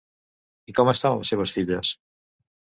[0.73, 1.93] I com estan les seves filles?